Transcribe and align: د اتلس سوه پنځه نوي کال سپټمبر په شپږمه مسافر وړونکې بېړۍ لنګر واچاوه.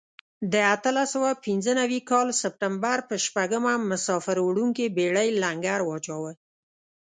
د 0.53 0.55
اتلس 0.75 1.07
سوه 1.15 1.31
پنځه 1.45 1.71
نوي 1.81 1.99
کال 2.11 2.27
سپټمبر 2.41 2.97
په 3.09 3.15
شپږمه 3.25 3.73
مسافر 3.91 4.37
وړونکې 4.41 4.93
بېړۍ 4.97 5.29
لنګر 5.43 5.79
واچاوه. 5.85 6.31